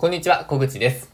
[0.00, 1.12] こんにちは、小口です。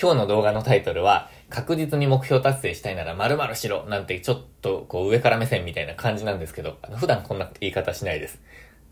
[0.00, 8.40] 今日の動画のタイトルは、確実に目標達成したいなら〇〇しろなんてちょっとこう上から目線みたいな感じなんですけど、あの普段こんな言い方しないです。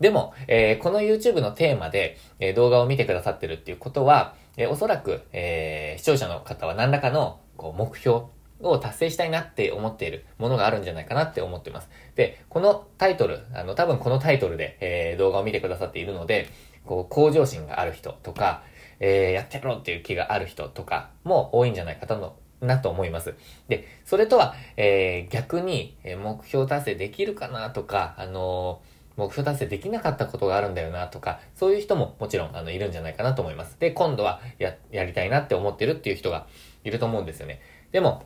[0.01, 8.23] でも、えー、この YouTube のテーマで、えー、動画を見てくださってるっていうことは、えー、おそらく、え視聴者の方は何らかのこう目標
[8.59, 11.87] を達成したいなって思っているものがあるんじゃないかなって思ってます。
[12.15, 16.49] で、このタイトル、あの、多分このタイトルで、え動画を見てくださっているので、
[16.85, 18.63] こう、向上心がある人とか、
[19.05, 23.35] えー、やってやろうっていう気がある人とかも多いんじゃないかとなと思います。
[23.67, 33.77] で、それとは、えー、逆に、目標達成できるかなとか、あのー、目標達成できなかったことがあるんだよなとか、そういう人ももちろん、あの、いるんじゃないかなと思います。
[33.77, 36.47] で、今度は、や、やりたいなって思ってるっていう人が
[36.85, 37.59] いると思うんですよね。
[37.91, 38.23] でも、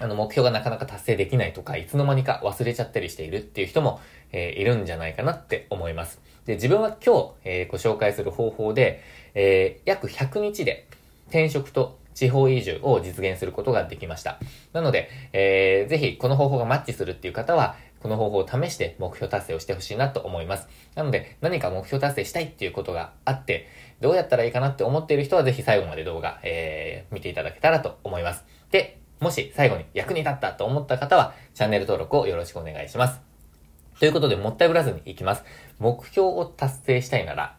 [0.00, 4.00] あの、目標がなかなか達成できないとか、いつの間にか忘れちゃったりしているっていう人も、
[4.32, 6.20] えー、いるんじゃないかなって思います。
[6.44, 9.02] で、自分は今日、えー、ご紹介する方法で、
[9.34, 10.86] えー、約100日で
[11.28, 14.38] 転職と地方移住を実現することができました。
[14.72, 20.68] なので、えー、ぜひこの方法がマッチするっていう方は、この方法を試して目標達成をしてほしいなと思います。
[20.94, 23.66] なので、何か目標達成したいっていうことがあって、
[24.00, 28.44] どうやったらいいかなって思っている人はぜひ最後まで動画、えー、見ていただけたらと思います。
[28.70, 33.20] で、もし最後に役に立ったと思った方は、チャンネル登録をよろしくお願いします。
[33.98, 35.44] ということで、もったいぶらずに行きます。
[35.78, 37.56] 目標を達成したいなら、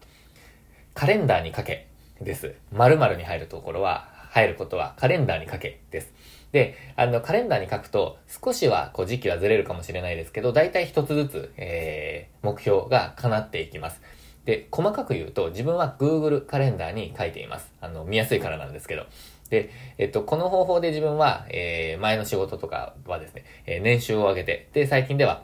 [0.94, 1.88] カレンダーに書け
[2.22, 2.54] です。
[2.72, 6.14] 〇〇に入るところは、入ることはカレンダーに書けです。
[6.52, 14.02] で、あの、カレンダーに書くと、少しは、こう、時期はずれるかもしれないですけど、大体一つずつ、えー、目標が叶っていきます。
[14.48, 17.70] で、細かく言うと、自分は Google カレンダーに書いています。
[17.82, 19.06] あの、見やすいからなんですけど。
[19.50, 25.44] で、えっと、この方法で自分は、えー、前の仕事とかはですね、えー、年収を上げて、で、最近では、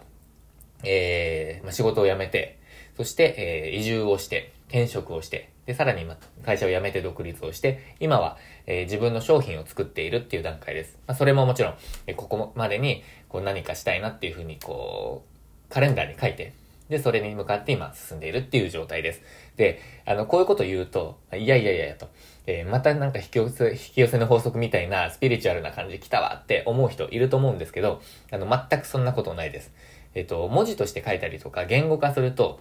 [0.86, 2.58] えー、まあ、仕事を辞めて、
[2.96, 3.36] そして、
[3.74, 6.16] えー、移住をして、転職をして、で、さらに、ま、
[6.46, 8.38] 会社を辞めて独立をして、今は、
[8.68, 10.98] えー、自分の商品を作っているっていう段階です。
[11.08, 11.74] まあ、それももちろん、
[12.08, 15.26] えー、ここまでに、こう何かしたいなっていうふうに、こ
[15.70, 16.54] う、カレンダーに書いて、
[16.94, 19.22] で、それに向かって今進んでいるっていう状態です。
[19.58, 22.08] で、あの、こういうこと言うと、いやいやいやと、
[22.46, 28.00] えー、またなんか引き寄せ、引き寄せの法則みたいなスピリチュアルな感じ来たわって思う人いると思うんですけど、
[28.32, 29.74] あの、全くそんなことないです。
[30.14, 32.60] えっと、文字として書いたりとか言語化すると、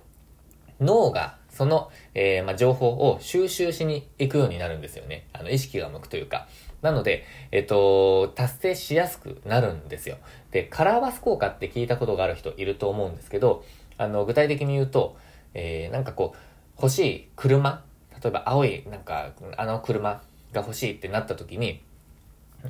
[0.80, 5.26] 脳がその、えー、ま、情報を収集しに行くようになるんですよね。
[5.34, 6.48] あの、意識が向くというか。
[6.80, 10.16] なので、えっと、達成しやすくなるんですよ。
[10.50, 13.64] で、カラーバス効果って聞いたことがある人いると思うんですけど、
[14.02, 15.16] あの、具体的に言うと、
[15.54, 16.38] えー、なんかこう、
[16.76, 17.84] 欲しい車
[18.22, 21.82] 例えば青い、なんか、あの車が欲しいってなった時に、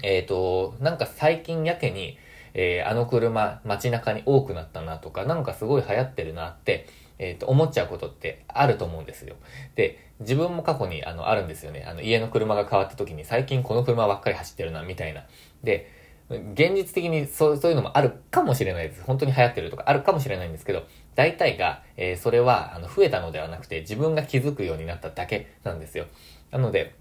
[0.03, 2.17] えっ、ー、と、なんか最近やけに、
[2.55, 6.87] えー、あの車街中に多くなったなとか、なんかすごい流行ってるなって、
[7.19, 9.37] えっ、ー、と、思っちゃうことってあると思うんですよ。
[9.75, 11.85] で、自分も過去にあの、あるんですよね。
[11.87, 15.27] あの、家の車が変わった時に最近この車ばっかり走ってるな、みたいな。
[15.63, 15.91] で、
[16.31, 19.03] 現実的にそうそういうのもあるかもしれないです。
[19.03, 20.85] 本当に流行ってるとかあるかもしれないんですけど、
[21.15, 26.07] 大体が、えー、それはあの増えたのではなくて自分が気づくようになっただけなんですよ。
[26.51, 26.95] なので、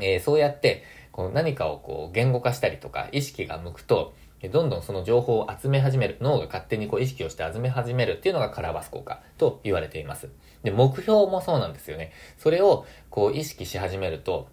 [0.00, 0.82] えー、そうやって
[1.12, 4.14] こう何かをこう言語化したりとか意識が向くと、
[4.52, 6.18] どんどんその情報を集め始める。
[6.20, 10.28] 脳が勝手にこう意識をして集め始めるっていうのがカラーバス効果と言われています。
[10.62, 12.12] で、目標もそうなんですよね。
[12.38, 14.48] それをこう意識し始めると、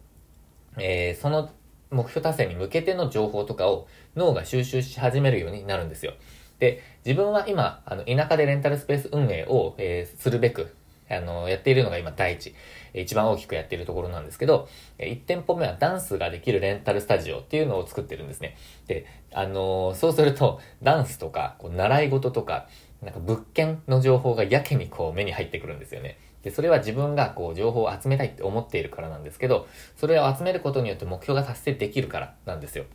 [0.78, 1.50] えー、その
[1.92, 6.14] 目標達成に向けての情報とかを脳が収集し始めるようになるんですよ。
[6.60, 10.76] で、自分は今、あの、田舎でレンタルスペース運営を、えー、するべく、
[11.10, 12.54] あの、やっているのが今第一、
[12.94, 14.70] 一番大きくやっているところなんですけど、
[15.00, 18.56] 1店舗目はダンスができるレンタルスタジオっていうのを作ってるんですね。
[18.88, 22.68] で、あのそうすると、ダンスとか、こう習い事とか、
[23.02, 26.18] なんか物件の情報がやけにこう目に入ってくるんですよね。
[26.44, 32.86] で、それは自分がこう情報を集めたいって思っているからなんですけど、それを集めることによって目標が達成できるからなんですよ。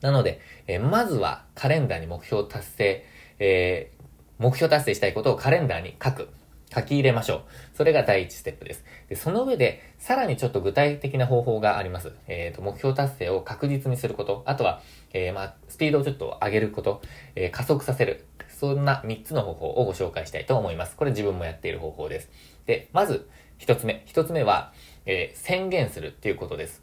[0.00, 3.04] なので、えー、まずはカレンダーに目標達成、
[3.38, 4.02] えー、
[4.38, 6.28] 目標達成したいことをカレンダーに書く。
[6.74, 7.42] 書き入れましょう。
[7.74, 8.84] それが第一ステップです。
[9.08, 12.12] で、その上で、さらにちょっと具体的な方法があります。
[12.26, 14.42] えっ、ー、と、目標達成を確実にすること。
[14.46, 14.82] あとは、
[15.12, 17.02] えー、まあ、スピードをちょっと上げること。
[17.34, 18.24] えー、加速させる。
[18.58, 20.96] そんな3つの方法をご紹介したいと思います。
[20.96, 22.30] これ自分もやっている方法です。
[22.64, 24.02] で、まず、1つ目。
[24.06, 24.72] 1つ目は、
[25.04, 26.82] え宣言するっていうことです。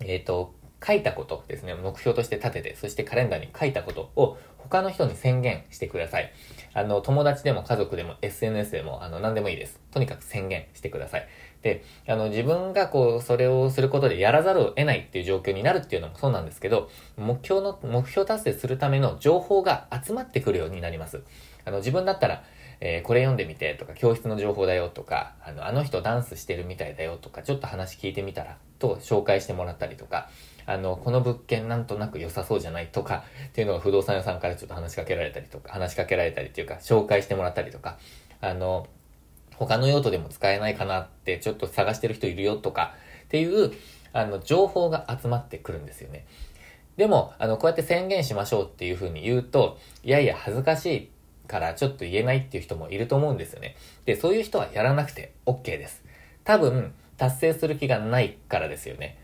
[0.00, 0.54] えっ、と、
[0.86, 6.32] 書いたことですね、目標として立てて、そしてカレンダーに書いたことを他の人に宣言してください。
[6.74, 9.80] あの、友達でも家族でも SNS でも、あの、何でもいいです。
[9.90, 11.28] とにかく宣言してください。
[11.62, 21.22] で、あの、自分がこう、それをすることでやらざるを得ないっていう状況になるっていうのもそうなんですけど、目標の、目標達成するための情報が集まってくるようになります。
[21.64, 22.42] あの、自分だったら、
[22.80, 30.30] えー、これ読んでみてとか、教室の情報だよとか、あの、あの人ダンスしてるみたいだよとか、ちょっと話聞いてみたら、と紹介してもらったりとか、
[30.64, 37.98] あの、この物件なんとなく良さそうじゃないとか、っていうのが不動産屋さんからちょっと話しかけられたりとか、話しかけられたりっていうか、紹介してもらったりとか、
[38.40, 38.86] あの、
[39.60, 43.72] 他の用途でも使えないかなってちょっと探してる人いるよとかっていう
[44.12, 46.26] あの情報が集まってくるんですよね。
[46.96, 51.10] でも、あの、こうやって宣言しましょうっていうふうに言うと、いやいや恥ずかしい
[51.46, 53.76] からちょっと言えないっていう人もいると思うんですよね。
[54.06, 56.02] で、そういう人はやらなくて OK です。
[56.44, 59.18] 多分、達成する気がないからですよね。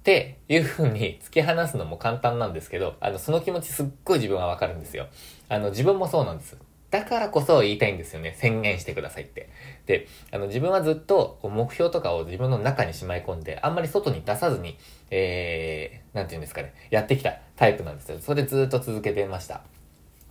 [0.00, 5.06] っていう風に突き放すのも簡単なんですけど、あの、その気持ちすっごい自分はわかるんですよ。
[5.48, 6.56] あの、自分もそうなんです。
[6.94, 8.36] だからこそ言いたいんですよね。
[8.38, 9.48] 宣言してくださいって。
[9.84, 14.78] で、あの、自分はずっと目標とかを自分の中にしまい込んで、あんまり外に出さずに、
[15.10, 18.20] えー、なんて言うんですかね、やってきたタイプなんですよ。
[18.20, 19.62] それでずっと続けてました。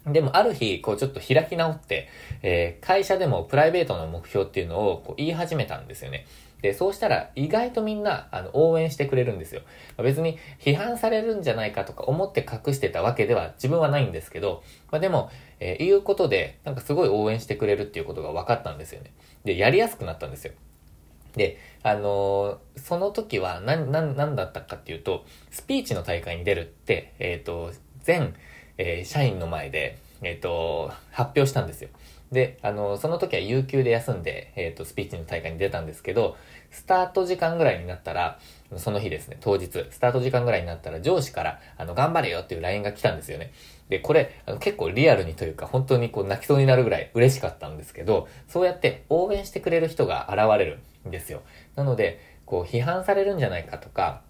[0.08, 2.08] でも、ある日、こう、ちょっと開き直って、
[2.44, 6.26] えー、会社でもプライベートの目標っていうのをこう言い始めたんですよね。
[6.64, 9.62] で、そうしたら意外とみんな、あの、応援してくれるんですよ。
[10.02, 15.30] 別に批判されるんじゃないかとか思って隠してたわけでは自分はないんですけど、まあ、でも、
[15.60, 19.12] えー、言うことで、なんかすごい応援してくれるっていうことが分かったんですよね。
[19.44, 20.54] で、やりやすくなったんですよ。
[21.36, 27.74] で、あのー、その時は何、何、何だったかっていうと、スピーチの大会に出るって、えっ、ー、と、
[28.04, 28.36] 全、
[28.78, 31.90] えー、社員の前で、えっ、と、発表したんですよ。
[32.34, 36.36] で、あの、その時は有給で休んで、えっ、ー、と、スピーチの大会に出たんですけど、
[36.72, 38.40] スタート時間ぐらいになったら、
[38.78, 43.54] その日ですね、当日、スタート時間ぐらいになったら上司から、あの、頑張れよっていう LINE が来たんですよね。
[43.90, 51.44] で、これ、あの結構リアルにというか、本当にこう泣きそうになるぐらい嬉しかったんですけど、そうやって応援してくれる人が現れるんですよ。
[51.76, 54.22] なので、こう、批判されるんじゃないかとか、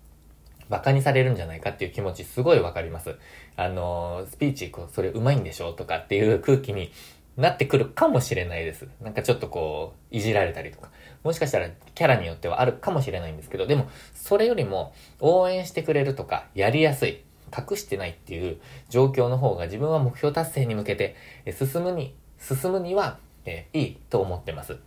[0.69, 3.15] 馬鹿にされるんじゃないかっていう気持ちすごいわかります。
[3.55, 6.91] あの、スピーチ、こう、それ上手いんでしょとかっていう空気に
[7.37, 8.87] なってくるかもしれないです。
[9.01, 10.89] なんかちょっとこう、いじられたりとか。
[11.23, 17.23] もしかしたらキャラによってはあるかもしれないんですけど、でも、それよりも応援してくれるとか、やりやすい、
[17.55, 18.57] 隠してないっていう
[18.89, 21.15] 状況の方が自分は目標達成に向けて
[21.51, 24.77] 進むに、進むには、え、いいと思ってます。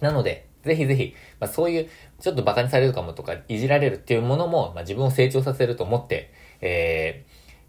[0.00, 1.88] なので、ぜひぜひ、まあ、そういう、
[2.20, 7.24] ちょっと馬鹿にされるかもとか、いじられるっていうものも、まあ、自分を成長させると思って、え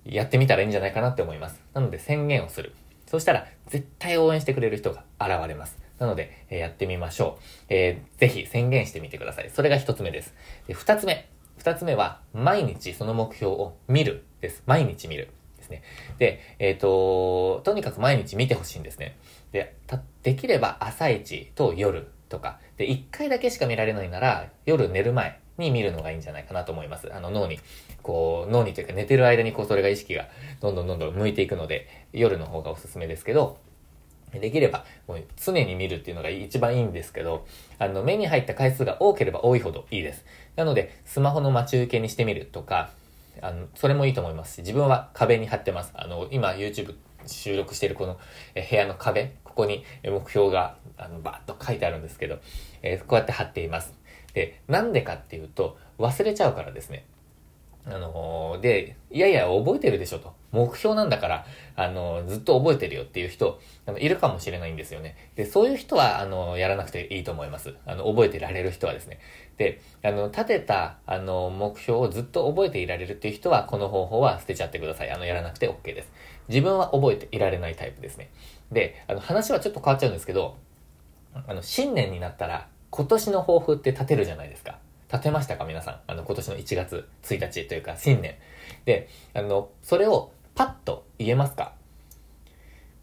[0.05, 1.61] ー、やってみたらいいんじゃないかなって思います。
[1.73, 2.73] なので、宣言をする。
[3.13, 5.77] そしたら、絶対応援してくれる人が現れます。
[5.99, 7.43] なので、えー、やってみましょう。
[7.69, 9.51] えー、ぜひ宣言してみてください。
[9.51, 10.33] それが一つ目です。
[10.65, 11.29] で、二つ目。
[11.59, 14.63] 二つ目は、毎日その目標を見るです。
[14.65, 15.29] 毎日見る。
[15.57, 15.83] ですね。
[16.17, 19.15] で、えっ、ー、と、とにかく毎日見てほしいんですね。
[19.51, 27.13] で、た、できれば朝一と夜とか、で、一回だけしか見られないなら、夜寝る前に見るのがいいんじゃないかなと思います。
[27.13, 27.59] あの脳に、
[28.01, 30.27] こう、脳にというか寝てる間にこう、それが意識が
[30.59, 33.57] どんどんどんどん向いていくので、夜の方がおすすめですけど、
[34.39, 37.45] できれば、もう常に見るっていうのが一番いいんですけど、
[37.77, 40.25] あの、目に入った回数が多ければ多いほどいいです。
[40.55, 42.89] なので、スマホの待ち受けにしてみるとか、
[43.41, 45.91] あの、それもいいと思いますし、自分は壁に貼ってます。
[45.95, 46.95] あの、今 YouTube
[47.25, 48.19] 収録しているこの
[48.55, 52.39] 部屋の壁、ここに目標が、あの、バーッと書いてあるんですけど、
[52.81, 53.93] えー、こうやって貼っています。
[54.33, 57.05] で、なんでかっていうと、忘れちゃうからですね。
[57.85, 60.33] あのー、で、いやいや、覚えてるでしょと。
[60.51, 61.45] 目標なんだから、
[61.75, 65.17] あのー、ずっと覚えてるよっていう人、あの、いるかもしれないんですよね。
[65.35, 67.75] で、そういう人は、あのー、やらなくていいと思います。
[67.85, 69.19] あの、覚えてられる人はですね。
[69.57, 75.11] で、あの、立てた、あの、目標をずっと覚えていられるっていう人は、この方法は捨てちゃってください。
[75.11, 76.11] あの、やらなくて OK です。
[76.47, 78.29] 自分は覚えていられないタイプですね。
[78.71, 80.55] で、あの、話はちょっと変わっちゃうんですけど、
[81.33, 84.77] あの、新年になったら、今年の抱負って立てるじゃないですか。
[85.11, 85.99] 立てましたか皆さん？
[86.05, 88.35] あの、今年の1月1日というか、新年。
[88.85, 91.73] で、あの、それをパッと言えますか？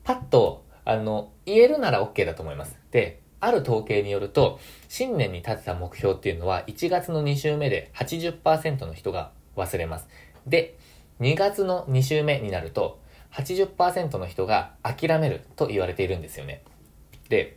[0.05, 2.79] パッと、あの、言えるなら OK だと思います。
[2.93, 10.07] で、ある統計によると、新年に立てた目標っていうのは、1月の2週目で80%の人が忘れます。
[10.47, 10.77] で、
[11.19, 13.01] 2月の2週目になると、
[13.33, 16.63] 80%の人が諦めると言われているんですよね。
[17.29, 17.57] で、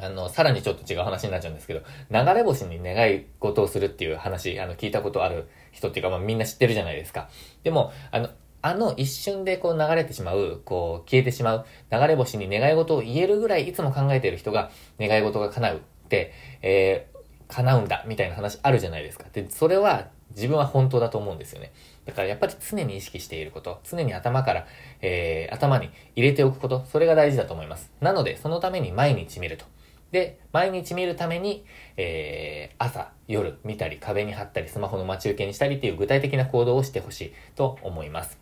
[0.00, 1.80] あの、さらにちょっと違う話になっちゃうんですけど、
[2.10, 7.28] 流れ星に願い事をするっていう話、あの、聞いたことある人っていうか、まあみんな知ってるじゃないですか。
[7.62, 8.28] でも、あの、
[8.60, 19.26] あの一瞬でこう流れてしまう、こう消えてしまう、流れ星に願い事を言えるぐらいいつも考えている人が願い事が叶うって、えー、叶うんだみたいな話あるじゃないですか。
[19.32, 21.72] で、それは自分は本当だと思うんですよね。
[22.04, 24.66] だからやっぱり常に意識していること、常に頭から、
[25.00, 27.92] えー、頭に入れておくこと、それが大事だと思います。
[28.00, 29.64] なので、そのために毎日見ると。
[30.10, 31.64] で、毎日見るために、
[31.96, 38.38] えー、朝、夜見たり、壁に貼ったり、スマホの待ち受けにしたりっていう具体的な行動をしてほしいと思います。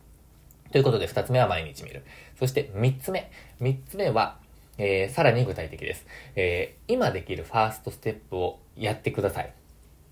[0.70, 2.04] ということで、二つ目は毎日見る。
[2.38, 3.30] そして三つ目。
[3.60, 4.38] 三つ目は、
[4.78, 6.06] えー、さらに具体的です。
[6.36, 9.52] えー、今できるファーストステップをやってください。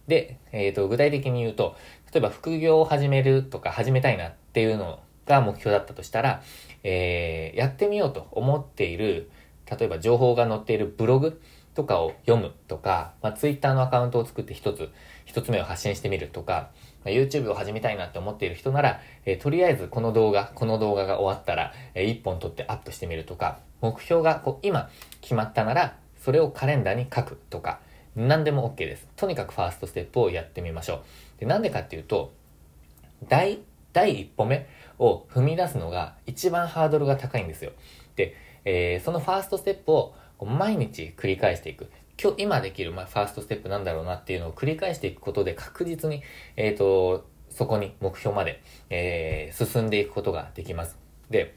[0.09, 1.77] で、えっ、ー、と、具体的に言うと、
[2.13, 6.43] 例えば副業を始めるとか始めたいなっていうのが目標だったとしたら、
[6.83, 9.31] えー、やってみようと思っている、
[9.71, 11.41] 例えば情報が載っているブログ
[11.75, 14.91] とかを読むとか、まあ、Twitter のアカウントを作って一つ、
[15.25, 16.71] 一つ目を発信してみるとか、
[17.05, 24.89] まあ、YouTube を始めたいなって思っている人なら、えー、とりあえずこの動画、この動画が終わったら、えー、1本撮ってアップしてみるとか、目標がこう今
[25.21, 27.81] 決まったなら、それをカレンダーに書くとか、
[28.15, 29.09] 何でも OK です。
[29.17, 31.03] とにかくファーストステップをやってみましょ
[31.37, 31.41] う。
[31.41, 32.33] で、なんでかっていうと、
[33.29, 33.59] 第、
[33.93, 34.67] 第一歩目
[34.99, 37.73] を踏み出すのが一番ハードルが高いんですよ。
[38.17, 41.91] で、えー、そのファーストステップを毎日繰り返していく。
[42.21, 46.23] 今日、今できる、まあ、ファーストステップなんだろうなっていうのを繰り返していくことで確実に、
[46.57, 50.97] えっ、ー、と、そこに目標まで、えー、進んでいくことができます。
[51.31, 51.55] で、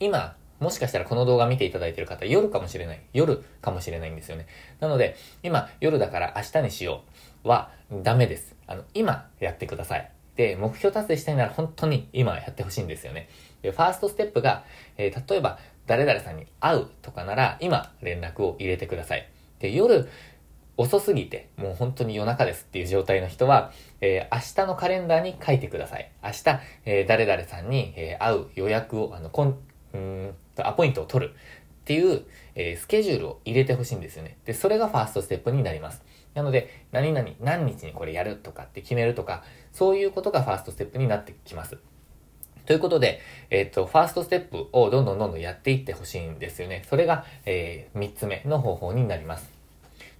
[0.00, 3.00] 今、もしかしたらこの動画見ていただいている方、夜かもしれない。
[3.12, 4.46] 夜かもしれないんですよね。
[4.80, 7.02] なので、今、夜だから明日にしよ
[7.44, 7.70] うは
[8.02, 8.54] ダメです。
[8.66, 10.10] あの、今やってください。
[10.36, 13.28] で、目標達成したいなら本当に今やってほしいんですよね。
[13.62, 14.64] で、ファーストステップが、
[14.96, 19.28] えー、例えば、誰々さんに会うとかなら、今連絡を入れてください。
[19.60, 20.08] で、夜、
[20.76, 26.10] 遅すぎて、もう本当に夜中ですっていう状態の人は、えー、明日のカレンダーに書いてください。
[26.22, 29.58] 明日、えー、誰々さんに、えー、会う予約を、あの、こん、
[29.94, 31.34] うんアポイントを取るっ
[31.84, 32.24] ていう、
[32.54, 34.36] えー、スケジュールを入れてほしいんですよね。
[34.44, 36.02] で、それがファーストステップになります。
[36.34, 41.78] なので、何々、何日にこれやるとかって決めるとか、そういうことがファーストステップになってきます。
[42.66, 43.20] ということで、
[43.50, 46.82] えっ、ー、と、ファーストステップをどんどんどんどんやっていってほしいんですよね。
[46.88, 49.48] それが、えー、3つ目の方法になります。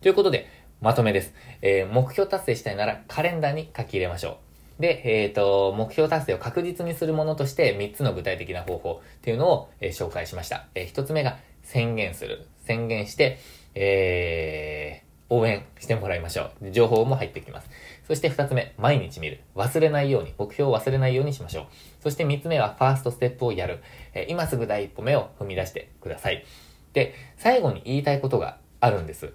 [0.00, 0.48] ということで、
[0.80, 1.34] まとめです。
[1.62, 4.38] えー、目標達成したいならカレンダーに書き入れましょ
[4.78, 4.82] う。
[4.82, 10.66] で、えっ、ー、と、目標達成を確実にするものとして3つの具体的な方法っていうのを、えー、紹介しました。
[10.74, 12.46] えー、1つ目が宣言する。
[12.64, 13.38] 宣言して、
[13.74, 16.70] えー、応援してもらいましょう。
[16.70, 17.68] 情報も入ってきます。
[18.06, 19.40] そして二つ目、毎日見る。
[19.54, 21.66] 忘れないように、目標を忘れないようにしましょう。
[22.02, 23.80] そして三つ目は、ファーストステップをやる。
[24.14, 26.44] え、今すぐ第一歩目を踏み出してください。
[26.92, 29.32] で、最後に言いたいことがあるんです。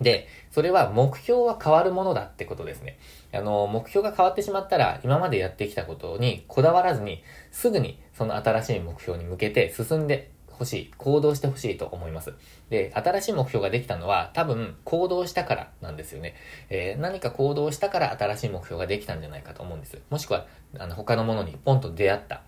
[0.00, 2.98] で、それは目標は変わるものだってことですね。
[3.32, 12.32] あの、目標が変わってしまったら、今までやってきたことにこだわらずに、すぐにその新しい目標に向けて進んで欲しい、行動してほしいと思います。
[12.70, 16.34] で、新しい目標ができたのは多分行動したからなんですよね。
[16.70, 19.98] えー、何か行動したから新しい目標ができたんじゃないかと思うんです。
[20.10, 20.46] もしくは、
[20.78, 22.42] あの、他のものにポンと出会った。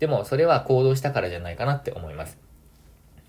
[0.00, 2.42] でも、それは行動したからじゃないかなって思います。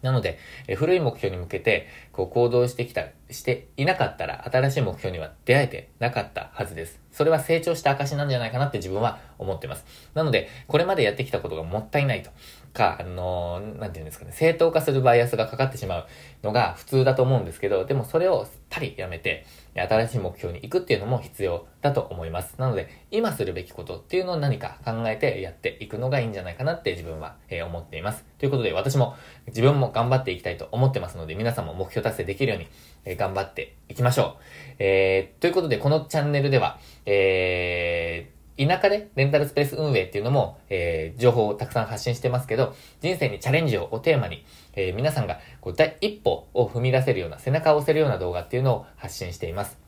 [0.04, 0.38] なので、
[0.68, 7.00] え古い目標に向けて、こう行動してきた、していなかったら、新しい目標には出会えてなかったはずです。
[7.14, 9.86] それは成長した証なんじゃないかなって自分は思ってます。
[10.14, 12.32] なので、これまでやってきたことがもったいないと
[12.74, 16.06] か、あの、なんていうんですかね、正当化するバイアスがかかってしまう
[16.44, 22.56] のが普通だと思うんですけど、でもそれをすっぱりやめて、新しい目標に行くっていうのも必要だと思います。
[22.60, 28.24] なので、今するべきことっていうのを何か考えてやっていくのがいいんじゃないかなって自分は、えー、思っています。
[28.38, 29.16] ということで、私も
[29.48, 32.68] 自分も頑張っていきたいと思ってますので、皆さんも目標達成できるように、
[33.06, 34.44] えー、頑張っていきましょう。
[34.80, 49.80] えー、ということで、このチャンネルでは、えー、田舎でレンタルスペース運営っていうのも、えー、情報をたくさん発信してますけど、人生にチャレンジをおテーマに、えー、皆さんがこう第一歩を踏み出せるような、背中を押せるような動画っていうのを発信しています。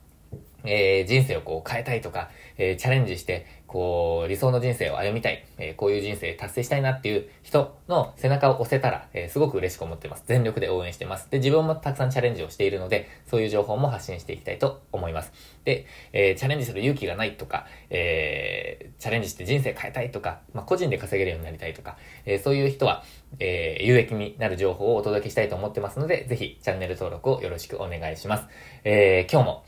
[0.63, 3.45] えー、人生をこう変えたいとか、えー、チャレンジして、
[3.75, 10.23] こう、理想の人生を歩みたい、えー、こういう人生達成したいなっていう人の背中を押せたら、えー、すごく嬉しく思ってます。
[10.27, 11.29] 全力で応援してます。
[11.29, 15.33] で、自分もたくさんチャレンジをしているので、そういう情報も発信していきたいと思います。
[15.65, 23.03] で、えー、チャレンジする勇気がないとか、え、チャレンジして人生変えたいとか、まあ、個人で稼げるようになりたいとか、え、そういう人は、
[23.39, 28.45] え、有益になる情報をお届けしたいと思ってますので、ぜひチャンネル登録をよろしくお願いします。
[28.85, 29.65] え、今日も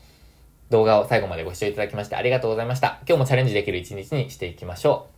[0.70, 3.00] 動画を最後までご視聴いただきましてありがとうございました。
[3.06, 5.17] 今日もチャレンジできる一日にしていきましょう。